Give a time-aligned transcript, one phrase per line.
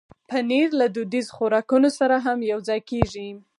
[0.29, 3.29] پنېر له دودیزو خوراکونو سره هم یوځای کېږي.